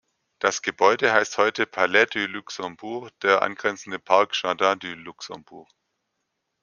Das 0.39 0.63
Gebäude 0.63 1.13
heißt 1.13 1.37
heute 1.37 1.67
Palais 1.67 2.07
du 2.07 2.25
Luxembourg, 2.25 3.11
der 3.19 3.43
angrenzende 3.43 3.99
Park 3.99 4.31
Jardin 4.41 4.79
du 4.79 4.93
Luxembourg. 4.95 5.69